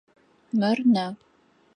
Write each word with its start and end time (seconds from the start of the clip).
Мыр 0.63 0.79
нэ. 0.93 1.05